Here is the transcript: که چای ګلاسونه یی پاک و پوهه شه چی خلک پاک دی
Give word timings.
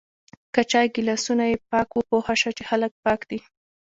که 0.53 0.61
چای 0.71 0.87
ګلاسونه 0.95 1.43
یی 1.49 1.57
پاک 1.69 1.89
و 1.97 1.99
پوهه 2.09 2.35
شه 2.41 2.51
چی 2.57 2.63
خلک 2.69 2.91
پاک 3.03 3.21
دی 3.29 3.39